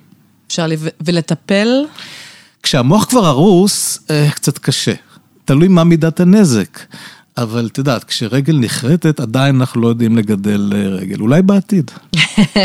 אפשר 0.50 0.66
לב... 0.66 0.86
ולטפל? 1.00 1.84
כשהמוח 2.62 3.04
כבר 3.04 3.26
הרוס, 3.26 3.98
אה, 4.10 4.30
קצת 4.34 4.58
קשה. 4.58 4.92
תלוי 5.44 5.68
מה 5.68 5.84
מידת 5.84 6.20
הנזק. 6.20 6.78
אבל 7.36 7.68
את 7.72 7.78
יודעת, 7.78 8.04
כשרגל 8.04 8.58
נחרטת, 8.58 9.20
עדיין 9.20 9.56
אנחנו 9.56 9.80
לא 9.80 9.88
יודעים 9.88 10.16
לגדל 10.16 10.72
אה, 10.74 10.88
רגל. 10.88 11.20
אולי 11.20 11.42
בעתיד. 11.42 11.90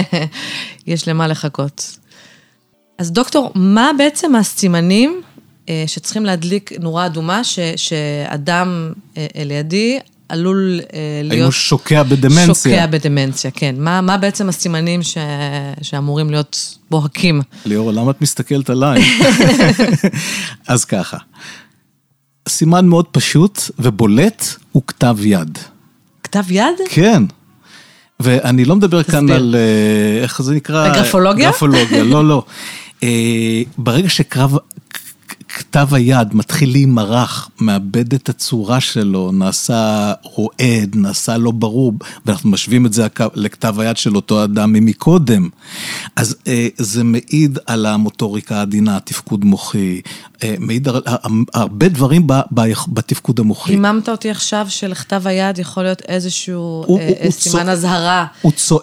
יש 0.87 1.07
למה 1.07 1.27
לחכות. 1.27 1.97
אז 2.97 3.11
דוקטור, 3.11 3.51
מה 3.55 3.91
בעצם 3.97 4.35
הסימנים 4.35 5.21
אה, 5.69 5.83
שצריכים 5.87 6.25
להדליק 6.25 6.71
נורה 6.79 7.05
אדומה, 7.05 7.43
ש, 7.43 7.59
שאדם 7.75 8.93
לידי 9.35 9.99
עלול 10.29 10.79
להיות... 11.23 11.31
האם 11.31 11.43
הוא 11.43 11.51
שוקע 11.51 12.03
בדמנציה? 12.03 12.53
שוקע 12.53 12.85
בדמנציה, 12.85 13.51
כן. 13.51 13.75
מה, 13.77 14.01
מה 14.01 14.17
בעצם 14.17 14.49
הסימנים 14.49 15.03
ש... 15.03 15.17
שאמורים 15.81 16.29
להיות 16.29 16.77
בוהקים? 16.91 17.41
ליאור, 17.65 17.91
למה 17.91 18.11
את 18.11 18.21
מסתכלת 18.21 18.69
עליי? 18.69 19.01
אז 20.67 20.85
ככה, 20.85 21.17
סימן 22.49 22.85
מאוד 22.85 23.05
פשוט 23.11 23.59
ובולט 23.79 24.45
הוא 24.71 24.83
כתב 24.87 25.17
יד. 25.21 25.57
כתב 26.23 26.51
יד? 26.51 26.75
כן. 26.89 27.23
ואני 28.19 28.65
לא 28.65 28.75
מדבר 28.75 29.03
כאן 29.03 29.29
על, 29.29 29.55
אה, 29.57 30.23
איך 30.23 30.41
זה 30.41 30.53
נקרא? 30.53 30.95
גרפולוגיה? 30.95 31.49
גרפולוגיה, 31.49 32.03
לא, 32.03 32.27
לא. 32.27 32.43
אה, 33.03 33.61
ברגע 33.77 34.09
שקרב, 34.09 34.57
כתב 35.75 35.93
היד 35.93 36.35
מתחיל 36.35 36.71
להימרח, 36.71 37.49
מאבד 37.59 38.13
את 38.13 38.29
הצורה 38.29 38.79
שלו, 38.79 39.31
נעשה 39.31 40.13
רועד, 40.23 40.95
נעשה 40.95 41.37
לא 41.37 41.51
ברור, 41.51 41.93
ואנחנו 42.25 42.49
משווים 42.49 42.85
את 42.85 42.93
זה 42.93 43.07
לכתב 43.33 43.79
היד 43.79 43.97
של 43.97 44.15
אותו 44.15 44.43
אדם 44.43 44.73
ממקודם. 44.73 45.49
אז 46.15 46.35
אה, 46.47 46.67
זה 46.77 47.03
מעיד 47.03 47.59
על 47.65 47.85
המוטוריקה 47.85 48.57
העדינה, 48.57 48.99
תפקוד 48.99 49.45
מוחי, 49.45 50.01
אה, 50.43 50.55
מעיד 50.59 50.87
על 50.87 51.01
הרבה 51.53 51.89
דברים 51.89 52.27
בתפקוד 52.87 53.39
המוחי. 53.39 53.71
היממת 53.71 54.09
אותי 54.09 54.29
עכשיו 54.29 54.65
שלכתב 54.69 55.21
היד 55.27 55.59
יכול 55.59 55.83
להיות 55.83 56.01
איזשהו 56.01 56.83
הוא, 56.87 56.99
אה, 56.99 57.13
הוא 57.23 57.31
סימן 57.31 57.69
אזהרה 57.69 58.25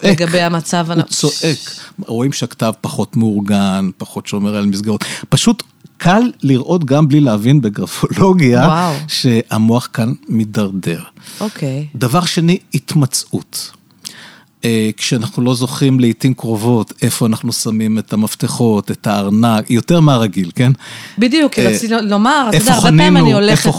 לגבי 0.03 0.41
המצב. 0.41 0.87
הוא 0.91 1.03
צועק, 1.03 1.59
רואים 2.07 2.33
שהכתב 2.33 2.73
פחות 2.81 3.17
מאורגן, 3.17 3.89
פחות 3.97 4.27
שומר 4.27 4.55
על 4.55 4.65
מסגרות. 4.65 5.05
פשוט 5.29 5.63
קל 6.03 6.31
לראות 6.43 6.85
גם 6.85 7.07
בלי 7.07 7.19
להבין 7.19 7.61
בגרפולוגיה, 7.61 8.59
וואו. 8.59 8.93
שהמוח 9.07 9.89
כאן 9.93 10.13
מידרדר. 10.29 11.01
אוקיי. 11.39 11.87
דבר 11.95 12.25
שני, 12.25 12.57
התמצאות. 12.73 13.71
אה, 14.65 14.89
כשאנחנו 14.97 15.43
לא 15.43 15.55
זוכרים 15.55 15.99
לעיתים 15.99 16.33
קרובות 16.33 16.93
איפה 17.01 17.25
אנחנו 17.25 17.53
שמים 17.53 17.99
את 17.99 18.13
המפתחות, 18.13 18.91
את 18.91 19.07
הארנק, 19.07 19.71
יותר 19.71 19.99
מהרגיל, 19.99 20.51
כן? 20.55 20.71
בדיוק, 21.17 21.53
כי 21.53 21.61
רציתי 21.61 21.93
לומר, 22.01 22.45
אתה 22.49 22.57
יודע, 22.57 22.73
הרבה 22.73 22.87
פעמים 22.87 23.17
אני 23.17 23.33
הולכת... 23.33 23.69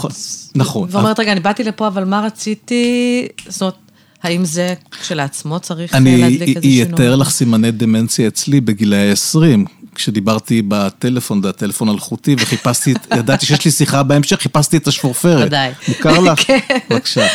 נכון. 0.55 0.87
ואומרת, 0.91 1.19
רגע, 1.19 1.31
אני 1.31 1.39
באתי 1.39 1.63
לפה, 1.63 1.87
אבל 1.87 2.03
מה 2.03 2.21
רציתי... 2.21 3.27
זאת 3.47 3.61
אומרת... 3.61 3.75
האם 4.23 4.45
זה 4.45 4.73
כשלעצמו 5.01 5.59
צריך 5.59 5.93
להדליק 5.93 6.41
איזה 6.41 6.61
שינוי? 6.61 6.83
אני 6.83 6.93
אתאר 6.93 7.15
לך 7.15 7.29
סימני 7.29 7.71
דמנציה 7.71 8.27
אצלי 8.27 8.61
בגילאי 8.61 9.11
20, 9.11 9.65
כשדיברתי 9.95 10.61
בטלפון, 10.67 11.41
זה 11.41 11.49
הטלפון 11.49 11.89
אלחוטי, 11.89 12.35
וחיפשתי, 12.39 12.93
ידעתי 13.17 13.45
שיש 13.45 13.65
לי 13.65 13.71
שיחה 13.71 14.03
בהמשך, 14.03 14.41
חיפשתי 14.41 14.77
את 14.77 14.87
השפורפרת. 14.87 15.47
ודאי. 15.47 15.71
מוכר 15.87 16.19
לך? 16.19 16.39
כן. 16.39 16.59
בבקשה. 16.89 17.27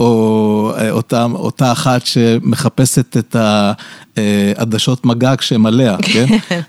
או 0.00 0.72
אה, 0.78 0.90
אותה, 0.90 1.24
אותה 1.24 1.72
אחת 1.72 2.06
שמחפשת 2.06 3.16
את 3.16 3.36
העדשות 4.16 5.04
מגע 5.04 5.36
כשהם 5.36 5.66
עליה, 5.66 5.96
כן? 6.02 6.26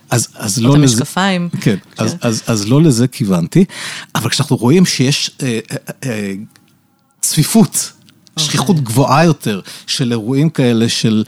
אז, 0.09 0.27
אז 0.35 0.57
לא 0.61 0.69
לזה... 0.69 0.77
את 0.77 0.99
המשקפיים. 0.99 1.49
כן, 1.49 1.59
כן. 1.61 1.75
אז, 1.97 2.15
אז, 2.21 2.43
אז 2.47 2.67
לא 2.67 2.81
לזה 2.81 3.07
כיוונתי, 3.07 3.65
אבל 4.15 4.29
כשאנחנו 4.29 4.55
רואים 4.55 4.85
שיש 4.85 5.31
אה, 5.43 5.59
אה, 5.71 5.77
אה, 6.09 6.33
צפיפות 7.21 7.91
שכיחות 8.39 8.79
גבוהה 8.79 9.25
יותר 9.25 9.61
של 9.87 10.11
אירועים 10.11 10.49
כאלה 10.49 10.89
של 10.89 11.23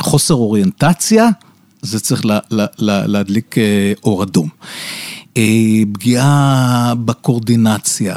חוסר 0.00 0.34
אוריינטציה, 0.34 1.28
זה 1.84 2.00
צריך 2.00 2.26
לה, 2.26 2.38
לה, 2.50 2.66
לה, 2.78 3.06
להדליק 3.06 3.58
אה, 3.58 3.92
אור 4.02 4.22
אדום. 4.22 4.48
אה, 5.36 5.82
פגיעה 5.92 6.92
בקורדינציה, 7.04 8.16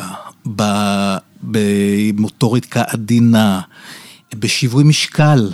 במוטוריקה 1.43 2.83
עדינה, 2.87 3.61
בשיווי 4.35 4.83
משקל, 4.83 5.51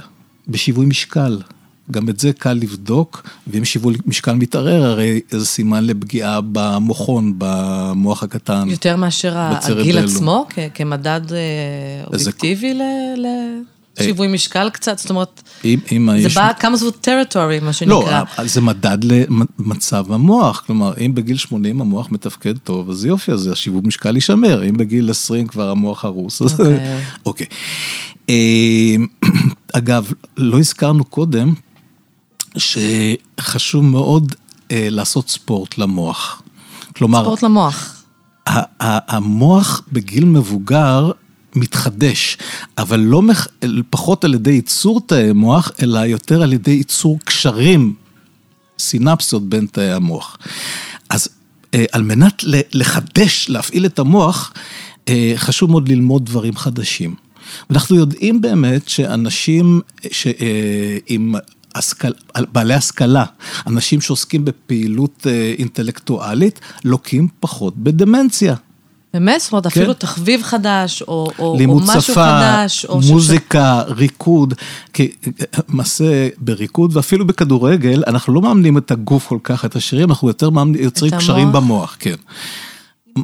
בשיווי 0.48 0.86
משקל. 0.86 1.42
גם 1.92 2.10
את 2.10 2.20
זה 2.20 2.34
קל 2.34 2.54
לבדוק, 2.54 3.30
ואם 3.48 3.66
שיווי 3.66 3.96
משקל 4.06 4.34
מתערער, 4.34 4.84
הרי 4.84 5.20
זה 5.30 5.46
סימן 5.46 5.84
לפגיעה 5.84 6.40
במוחון, 6.52 7.34
במוח 7.38 8.24
הקטן. 8.24 8.70
יותר 8.70 8.96
מאשר 8.96 9.38
הגיל 9.38 9.98
עצמו, 9.98 10.46
כמדד 10.74 11.22
אה, 11.32 12.04
אובייקטיבי 12.08 12.74
לשיווי 14.00 14.28
משקל 14.28 14.70
קצת? 14.70 14.98
זאת 14.98 15.10
אומרת, 15.10 15.42
אם, 15.66 15.80
אם 15.92 16.06
זה 16.06 16.12
האיש... 16.14 16.38
בא 16.38 16.52
כמה 16.60 16.78
זאת 16.78 16.96
טריטורי, 17.02 17.60
מה 17.60 17.74
שנקרא. 17.74 18.24
לא, 18.38 18.48
זה 18.48 18.62
מדד 18.62 18.98
למצב 19.04 20.12
המוח, 20.12 20.64
כלומר, 20.66 20.94
אם 21.06 21.16
בגיל 21.16 21.38
80 21.38 21.82
המוח 21.82 22.12
מתפקד 22.12 22.58
טוב, 22.58 22.90
אז 22.90 23.06
יופי, 23.06 23.32
אז 23.32 23.48
השיווי 23.48 23.82
משקל 23.84 24.16
יישמר, 24.16 24.70
אם 24.70 24.78
בגיל 24.78 25.10
20 25.10 25.48
כבר 25.48 25.70
המוח 25.70 26.06
הרוס, 26.06 26.42
אז... 26.42 26.52
אוקיי. 26.60 27.02
אוקיי. 27.26 27.48
אה, 28.30 28.96
אגב, 29.78 30.12
לא 30.38 30.60
הזכרנו 30.60 31.06
קודם, 31.06 31.54
שחשוב 32.58 33.86
מאוד 33.86 34.36
אה, 34.72 34.88
לעשות 34.90 35.30
ספורט 35.30 35.78
למוח. 35.78 36.42
כלומר... 36.96 37.22
ספורט 37.22 37.44
למוח. 37.44 38.04
המוח 38.48 39.82
בגיל 39.92 40.26
מבוגר 40.26 41.12
מתחדש, 41.56 42.38
אבל 42.78 43.00
לא 43.00 43.22
מח... 43.22 43.48
פחות 43.90 44.24
על 44.24 44.34
ידי 44.34 44.52
ייצור 44.52 45.02
תאי 45.06 45.32
מוח, 45.32 45.72
אלא 45.82 46.00
יותר 46.00 46.44
על 46.44 46.54
ידי 46.54 46.72
ייצור 46.72 47.20
קשרים, 47.24 47.94
סינפסות 48.80 49.50
בין 49.50 49.66
תאי 49.66 49.92
המוח. 49.92 50.38
אז 51.10 51.30
אה, 51.74 51.86
על 51.92 52.04
מנת 52.04 52.44
לחדש, 52.74 53.50
להפעיל 53.50 53.86
את 53.86 54.00
המוח, 54.00 54.54
אה, 55.10 55.34
חשוב 55.36 55.72
מאוד 55.72 55.90
ללמוד 55.90 56.26
דברים 56.26 56.56
חדשים. 56.56 57.16
אנחנו 57.70 57.96
יודעים 57.96 58.42
באמת 58.42 58.90
שאנשים 58.90 59.82
שעם 60.12 61.36
השכל, 61.76 62.12
בעלי 62.52 62.74
השכלה, 62.74 63.26
אנשים 63.68 64.02
שעוסקים 64.02 64.46
בפעילות 64.46 65.28
אה, 65.30 65.54
אינטלקטואלית, 65.58 66.60
לוקים 66.84 67.28
פחות 67.40 67.78
בדמנציה. 67.78 68.56
באמת? 69.14 69.42
זאת 69.42 69.52
אומרת, 69.52 69.68
כן. 69.68 69.70
אפילו 69.70 69.94
תחביב 69.94 70.44
חדש, 70.44 71.02
או, 71.02 71.28
או, 71.40 71.58
או 71.68 71.80
משהו 71.80 72.02
שפה, 72.02 72.14
חדש, 72.14 72.86
או... 72.86 73.00
מוזיקה, 73.02 73.82
ש... 73.88 73.92
ריקוד, 73.92 74.54
כי 74.94 75.12
מעשה 75.68 76.30
בריקוד, 76.38 76.98
ואפילו 76.98 77.28
בכדורגל, 77.28 78.04
אנחנו 78.08 78.34
לא 78.34 78.42
מאמנים 78.42 78.78
את 78.78 78.92
הגוף 78.92 79.28
כל 79.28 79.40
כך, 79.44 79.66
את 79.66 79.76
השירים, 79.76 80.10
אנחנו 80.10 80.28
יותר 80.28 80.50
מאמנים, 80.50 80.84
יוצרים 80.84 81.12
קשרים 81.18 81.52
במוח, 81.52 81.98
כן. 82.00 82.16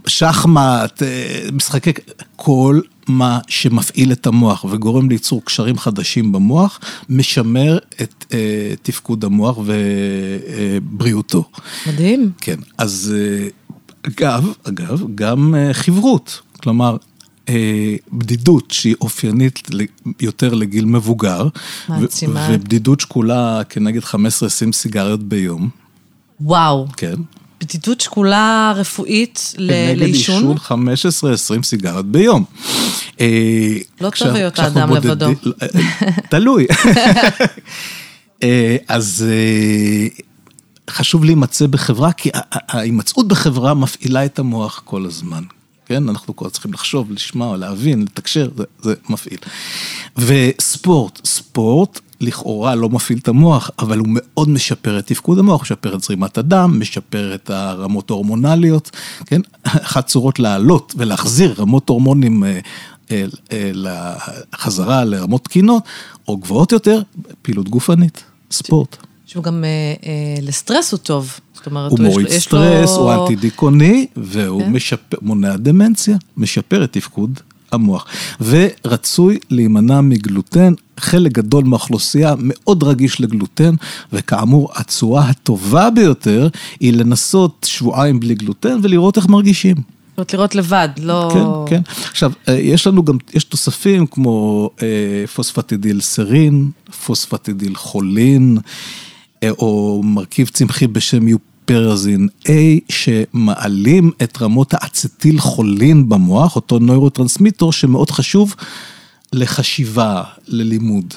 שחמט, 0.08 1.04
אה, 1.04 1.50
משחקי, 1.54 1.92
כל 2.36 2.80
מה 3.08 3.40
שמפעיל 3.48 4.12
את 4.12 4.28
המוח 4.28 4.66
וגורם 4.70 5.10
ליצור 5.10 5.42
קשרים 5.46 5.78
חדשים 5.78 6.32
במוח, 6.32 6.80
משמר 7.10 7.78
את 8.02 8.26
uh, 8.28 8.34
תפקוד 8.82 9.24
המוח 9.24 9.58
ובריאותו. 9.66 11.44
מדהים. 11.88 12.32
כן, 12.42 12.56
אז 12.78 13.14
uh, 13.16 13.69
אגב, 14.08 14.54
אגב, 14.64 15.02
גם 15.16 15.56
uh, 15.56 15.74
חברות, 15.74 16.42
כלומר, 16.60 16.98
uh, 17.46 17.50
בדידות 18.14 18.72
שהיא 18.72 18.96
אופיינית 19.02 19.70
יותר 20.20 20.54
לגיל 20.54 20.86
מבוגר. 20.86 21.48
מעצימה. 21.90 22.48
ובדידות 22.52 23.00
שקולה 23.00 23.62
כנגד 23.70 24.04
15-20 24.04 24.16
סיגריות 24.74 25.24
ביום. 25.24 25.70
וואו. 26.42 26.88
כן. 26.98 27.16
בדידות 27.62 28.02
שקולה 28.02 28.74
רפואית 28.76 29.54
לעישון? 29.58 29.96
נגד 29.96 30.16
עישון 30.16 30.58
15-20 31.60 31.64
סיגריות 31.64 32.06
ביום. 32.06 32.44
אה, 33.22 33.78
לא 34.02 34.10
טוב 34.10 34.28
להיות 34.28 34.60
האדם 34.60 34.94
לבדו. 34.94 35.26
אה, 35.62 35.68
תלוי. 36.30 36.68
אה, 38.44 38.78
אז 38.88 39.26
חשוב 40.90 41.24
להימצא 41.24 41.68
בחברה, 41.68 42.12
כי 42.12 42.30
ההימצאות 42.52 43.28
בחברה 43.28 43.74
מפעילה 43.74 44.26
את 44.26 44.40
המוח 44.40 44.82
כל 44.86 45.06
הזמן. 45.06 45.44
כן, 45.86 46.10
אנחנו 46.10 46.36
כבר 46.36 46.50
צריכים 46.50 46.74
לחשוב, 46.74 47.12
לשמוע, 47.12 47.58
להבין, 47.58 48.02
לתקשר, 48.02 48.50
זה, 48.58 48.64
זה 48.82 48.94
מפעיל. 49.10 49.38
וספורט, 50.18 51.26
ספורט 51.26 52.00
לכאורה 52.22 52.76
לא 52.76 52.90
מפעיל 52.90 53.18
את 53.18 53.28
המוח, 53.28 53.72
אבל 53.80 53.98
הוא 54.00 54.08
מאוד 54.12 54.50
משפר 54.50 55.00
את 55.00 55.08
תפקוד 55.08 55.40
המוח, 55.40 55.62
משפר 55.62 55.96
את 55.96 56.04
זרימת 56.04 56.38
הדם, 56.38 56.78
משפר 56.80 57.36
את 57.36 57.50
הרמות 57.50 58.10
ההורמונליות, 58.10 58.92
כן? 59.26 59.42
אחת 59.64 60.08
צורות 60.08 60.40
לעלות 60.40 60.94
ולהחזיר 60.98 61.56
רמות 61.58 61.90
הורמונים 61.90 62.44
אה, 62.44 62.60
אה, 63.12 63.26
אה, 63.52 63.72
לחזרה 63.74 65.04
לרמות 65.04 65.44
תקינות, 65.44 65.84
או 66.28 66.38
גבוהות 66.38 66.72
יותר, 66.72 67.02
פעילות 67.42 67.70
גופנית, 67.70 68.24
ספורט. 68.52 68.98
שהוא 69.30 69.44
גם 69.44 69.64
לסטרס 70.42 70.92
הוא 70.92 70.98
טוב. 70.98 71.40
זאת 71.54 71.66
אומרת, 71.66 71.92
הוא 71.92 72.00
מוריד 72.00 72.28
סטרס, 72.28 72.90
הוא 72.90 73.14
אנטי 73.14 73.36
דיכאוני, 73.36 74.08
והוא 74.18 74.62
כן. 74.62 74.72
משפר, 74.72 75.18
מונע 75.22 75.56
דמנציה, 75.58 76.18
משפר 76.38 76.84
את 76.84 76.94
תפקוד 76.94 77.40
המוח. 77.72 78.06
ורצוי 78.42 79.40
להימנע 79.50 80.02
מגלוטן, 80.02 80.74
חלק 81.00 81.32
גדול 81.32 81.64
מהאוכלוסייה 81.64 82.34
מאוד 82.38 82.84
רגיש 82.84 83.22
לגלוטן, 83.22 83.76
וכאמור, 84.14 84.72
הצורה 84.76 85.30
הטובה 85.30 85.90
ביותר 85.90 86.48
היא 86.80 86.94
לנסות 86.94 87.66
שבועיים 87.70 88.20
בלי 88.20 88.36
גלוטן 88.36 88.80
ולראות 88.82 89.18
איך 89.18 89.28
מרגישים. 89.28 89.76
זאת 89.76 90.18
אומרת, 90.18 90.34
לראות 90.34 90.56
לבד, 90.56 90.90
לא... 90.98 91.30
כן, 91.34 91.76
כן. 91.76 91.82
עכשיו, 92.10 92.32
אה, 92.48 92.54
יש 92.54 92.88
לנו 92.88 93.04
גם, 93.04 93.18
יש 93.34 93.44
תוספים 93.44 94.08
כמו 94.08 94.70
אה, 94.82 95.28
פוספטידיל 95.36 96.02
סרין, 96.02 96.70
פוספטידיל 97.06 97.76
כולין, 97.76 98.58
אה, 98.58 98.62
או 99.50 100.02
מרכיב 100.04 100.48
צמחי 100.48 100.88
בשם 100.88 101.28
יופ... 101.28 101.42
פרזין 101.70 102.28
A 102.48 102.52
שמעלים 102.90 104.12
את 104.24 104.42
רמות 104.42 104.74
האצטיל 104.74 105.40
כולין 105.40 106.10
במוח, 106.10 106.56
אותו 106.56 106.80
נוירוטרנסמיטור 106.80 107.74
שמאוד 107.74 108.12
חשוב 108.12 108.56
לחשיבה, 109.34 110.24
ללימוד. 110.48 111.14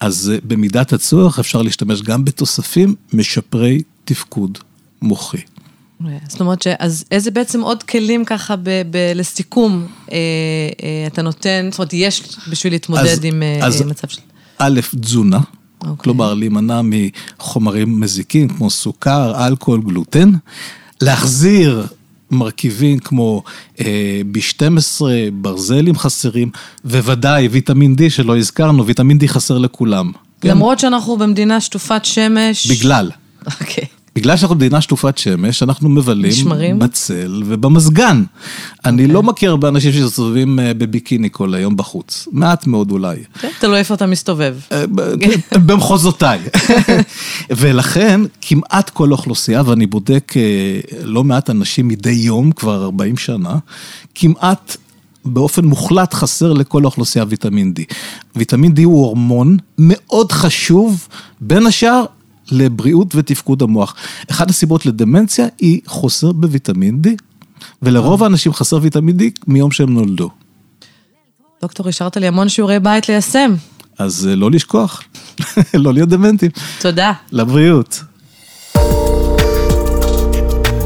אז 0.00 0.32
אה, 0.34 0.38
במידת 0.44 0.92
הצורך 0.92 1.38
אפשר 1.38 1.62
להשתמש 1.62 2.02
גם 2.02 2.24
בתוספים 2.24 2.94
משפרי 3.12 3.82
תפקוד 4.04 4.58
מוחי. 5.02 5.42
זאת 6.28 6.40
אומרת, 6.40 6.66
אז 6.78 7.04
איזה 7.10 7.30
בעצם 7.30 7.60
עוד 7.60 7.82
כלים 7.82 8.24
ככה 8.24 8.56
ב, 8.56 8.62
ב, 8.90 9.12
לסיכום 9.14 9.86
אה, 10.12 10.16
אה, 10.82 11.06
אתה 11.06 11.22
נותן, 11.22 11.68
זאת 11.70 11.78
אומרת, 11.78 11.92
יש 11.92 12.22
בשביל 12.50 12.72
להתמודד 12.72 13.02
אז, 13.02 13.24
עם 13.24 13.42
אה, 13.42 13.66
אז 13.66 13.82
מצב 13.82 14.08
של... 14.08 14.20
א', 14.58 14.80
תזונה. 15.00 15.40
Okay. 15.82 15.88
אוקיי. 15.88 16.04
כלומר, 16.04 16.34
להימנע 16.34 16.80
מחומרים 16.84 18.00
מזיקים 18.00 18.48
כמו 18.48 18.70
סוכר, 18.70 19.46
אלכוהול, 19.46 19.80
גלוטן, 19.82 20.32
להחזיר 21.00 21.86
מרכיבים 22.30 22.98
כמו 22.98 23.42
אה, 23.80 24.20
B12, 24.34 25.02
ברזלים 25.32 25.98
חסרים, 25.98 26.50
וודאי 26.84 27.48
ויטמין 27.48 27.96
D 27.98 28.10
שלא 28.10 28.38
הזכרנו, 28.38 28.86
ויטמין 28.86 29.18
D 29.18 29.26
חסר 29.26 29.58
לכולם. 29.58 30.12
כן? 30.40 30.48
למרות 30.48 30.78
כן? 30.78 30.82
שאנחנו 30.82 31.16
במדינה 31.16 31.60
שטופת 31.60 32.04
שמש. 32.04 32.66
בגלל. 32.66 33.10
אוקיי. 33.46 33.84
Okay. 33.84 33.99
בגלל 34.20 34.36
שאנחנו 34.36 34.56
מדינה 34.56 34.80
שטופת 34.80 35.18
שמש, 35.18 35.62
אנחנו 35.62 35.88
מבלים 35.88 36.30
נשמרים? 36.30 36.78
בצל 36.78 37.42
ובמזגן. 37.46 38.22
Okay. 38.24 38.78
אני 38.84 39.02
אוקיי. 39.02 39.14
לא 39.14 39.22
מכיר 39.22 39.50
הרבה 39.50 39.68
אנשים 39.68 39.92
שסובבים 39.92 40.58
אה, 40.58 40.74
בביקיני 40.74 41.28
כל 41.32 41.54
היום 41.54 41.76
בחוץ. 41.76 42.28
מעט 42.32 42.66
מאוד 42.66 42.90
אולי. 42.90 43.16
כן, 43.40 43.48
תלוי 43.60 43.78
איפה 43.78 43.94
אתה 43.94 44.06
מסתובב. 44.06 44.56
אה, 44.72 44.84
כן, 45.20 45.60
במחוזותיי. 45.66 46.38
ולכן, 47.50 48.20
כמעט 48.40 48.90
כל 48.90 49.08
האוכלוסייה, 49.08 49.62
ואני 49.66 49.86
בודק 49.86 50.32
אה, 50.36 50.80
לא 51.04 51.24
מעט 51.24 51.50
אנשים 51.50 51.88
מדי 51.88 52.10
יום, 52.10 52.52
כבר 52.52 52.84
40 52.84 53.16
שנה, 53.16 53.58
כמעט 54.14 54.76
באופן 55.24 55.64
מוחלט 55.64 56.14
חסר 56.14 56.52
לכל 56.52 56.82
האוכלוסייה 56.82 57.24
ויטמין 57.28 57.72
D. 57.78 57.94
ויטמין 58.36 58.72
D 58.72 58.84
הוא 58.84 59.04
הורמון 59.04 59.56
מאוד 59.78 60.32
חשוב, 60.32 61.08
בין 61.40 61.66
השאר 61.66 62.04
לבריאות 62.52 63.14
ותפקוד 63.14 63.62
המוח. 63.62 63.94
אחת 64.30 64.50
הסיבות 64.50 64.86
לדמנציה 64.86 65.46
היא 65.58 65.80
חוסר 65.86 66.32
בוויטמין 66.32 67.00
D, 67.06 67.08
ולרוב 67.82 68.22
האנשים 68.22 68.52
חסר 68.52 68.78
ויטמין 68.82 69.16
D 69.16 69.22
מיום 69.46 69.70
שהם 69.70 69.94
נולדו. 69.94 70.30
דוקטור, 71.62 71.88
השארת 71.88 72.16
לי 72.16 72.26
המון 72.26 72.48
שיעורי 72.48 72.80
בית 72.80 73.08
ליישם. 73.08 73.54
אז 73.98 74.26
אה, 74.30 74.36
לא 74.36 74.50
לשכוח, 74.50 75.02
לא 75.74 75.94
להיות 75.94 76.08
דמנטים. 76.08 76.50
תודה. 76.80 77.12
לבריאות. 77.32 78.02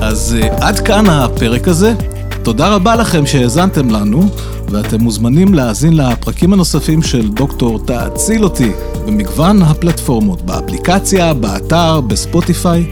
אז 0.03 0.37
אה, 0.43 0.69
עד 0.69 0.81
כאן 0.81 1.07
הפרק 1.09 1.69
הזה. 1.69 2.14
תודה 2.45 2.75
רבה 2.75 2.97
לכם 2.97 3.27
שהאזנתם 3.27 3.91
לנו, 3.91 4.29
ואתם 4.69 5.01
מוזמנים 5.01 5.55
להאזין 5.55 5.97
לפרקים 5.97 6.53
הנוספים 6.53 7.03
של 7.03 7.29
דוקטור 7.29 7.79
תאציל 7.79 8.45
אותי 8.45 8.73
במגוון 9.07 9.63
הפלטפורמות, 9.63 10.43
באפליקציה, 10.43 11.35
באתר, 11.35 12.01
בספוטיפיי, 12.01 12.87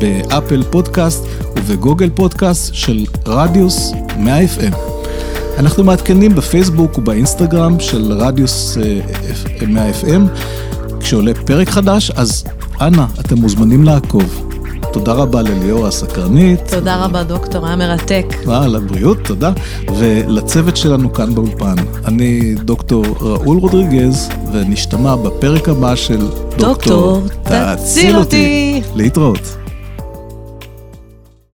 באפל 0.00 0.62
פודקאסט 0.70 1.24
ובגוגל 1.56 2.10
פודקאסט 2.14 2.74
של 2.74 3.04
רדיוס 3.26 3.92
100 4.18 4.44
FM. 4.44 4.74
אנחנו 5.58 5.84
מעדכנים 5.84 6.34
בפייסבוק 6.34 6.98
ובאינסטגרם 6.98 7.80
של 7.80 8.12
רדיוס 8.12 8.78
100 9.68 9.82
אה, 9.82 9.90
FM. 10.02 10.20
כשעולה 11.00 11.32
פרק 11.34 11.68
חדש, 11.68 12.10
אז 12.10 12.44
אנא, 12.80 13.04
אתם 13.20 13.38
מוזמנים 13.38 13.84
לעקוב. 13.84 14.45
תודה 14.96 15.12
רבה 15.12 15.42
לליאור 15.42 15.86
הסקרנית. 15.86 16.60
תודה 16.70 17.04
רבה, 17.04 17.24
דוקטור, 17.24 17.66
היה 17.66 17.76
מרתק. 17.76 18.26
אה, 18.48 18.66
לבריאות, 18.66 19.18
תודה. 19.24 19.52
ולצוות 19.98 20.76
שלנו 20.76 21.12
כאן 21.12 21.34
באולפן. 21.34 21.74
אני 22.04 22.54
דוקטור 22.54 23.04
ראול 23.20 23.58
רודריגז, 23.58 24.28
ונשתמע 24.52 25.16
בפרק 25.16 25.68
הבא 25.68 25.94
של 25.94 26.28
דוקטור, 26.58 27.22
תציל 27.42 28.16
אותי. 28.16 28.82
להתראות. 28.94 29.65